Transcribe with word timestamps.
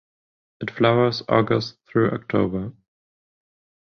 It 0.61 0.71
flowers 0.71 1.21
August 1.29 1.77
through 1.85 2.09
October. 2.09 2.73